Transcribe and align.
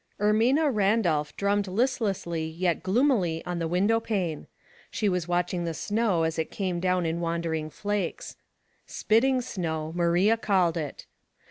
:RMINA 0.19 0.71
RANDOLPH 0.73 1.35
drummed 1.35 1.67
listless 1.67 2.25
ly 2.25 2.37
yet 2.37 2.81
gloomily 2.81 3.45
on 3.45 3.59
the 3.59 3.67
window 3.67 3.99
pane; 3.99 4.47
she 4.89 5.07
was 5.07 5.27
watching 5.27 5.63
the 5.63 5.75
snow 5.75 6.23
as 6.23 6.39
it 6.39 6.49
came 6.49 6.79
down 6.79 7.05
in 7.05 7.19
wandering 7.21 7.69
flakes." 7.69 8.35
Spitting 8.87 9.41
snow," 9.43 9.93
Maria 9.95 10.37
called 10.37 10.75
it. 10.75 11.05